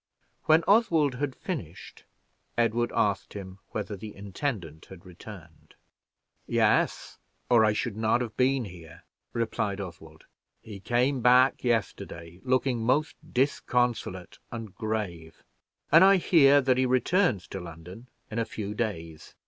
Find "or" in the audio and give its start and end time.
7.51-7.63